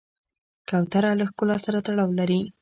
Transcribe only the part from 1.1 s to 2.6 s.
له ښکلا سره تړاو لري.